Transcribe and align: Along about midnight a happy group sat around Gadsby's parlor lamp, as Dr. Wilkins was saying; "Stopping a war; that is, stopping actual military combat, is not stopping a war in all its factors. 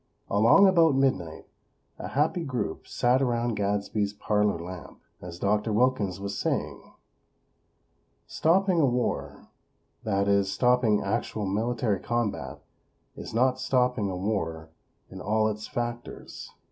Along 0.31 0.65
about 0.67 0.95
midnight 0.95 1.45
a 1.99 2.07
happy 2.07 2.43
group 2.43 2.87
sat 2.87 3.21
around 3.21 3.53
Gadsby's 3.53 4.13
parlor 4.13 4.57
lamp, 4.59 4.99
as 5.21 5.37
Dr. 5.37 5.71
Wilkins 5.71 6.19
was 6.19 6.35
saying; 6.39 6.81
"Stopping 8.25 8.81
a 8.81 8.85
war; 8.87 9.49
that 10.03 10.27
is, 10.27 10.51
stopping 10.51 11.03
actual 11.03 11.45
military 11.45 11.99
combat, 11.99 12.63
is 13.15 13.31
not 13.31 13.59
stopping 13.59 14.09
a 14.09 14.17
war 14.17 14.69
in 15.11 15.21
all 15.21 15.47
its 15.47 15.67
factors. 15.67 16.51